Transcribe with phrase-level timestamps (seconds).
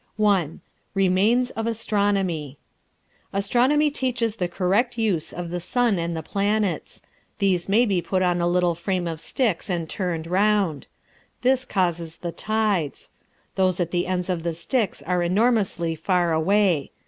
[0.19, 0.49] I.
[0.95, 2.57] REMAINS OF ASTRONOMY
[3.33, 7.03] Astronomy teaches the correct use of the sun and the planets.
[7.37, 10.87] These may be put on a frame of little sticks and turned round.
[11.43, 13.11] This causes the tides.
[13.53, 16.89] Those at the ends of the sticks are enormously far away.